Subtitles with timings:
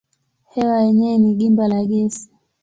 [0.51, 2.27] Hewa yenyewe ni gimba la gesi.